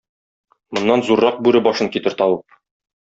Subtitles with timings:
[0.77, 2.61] Моннан зуррак бүре башын китер табып!